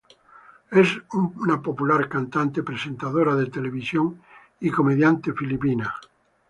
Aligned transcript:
Es 0.79 0.87
una 1.13 1.61
popular 1.61 2.09
cantante, 2.09 2.63
presentadora 2.63 3.35
de 3.35 3.45
televisión 3.51 4.19
y 4.59 4.71
comediante 4.71 5.31
filipina. 5.33 5.93